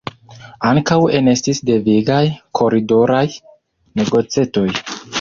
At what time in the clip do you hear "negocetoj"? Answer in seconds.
4.03-4.69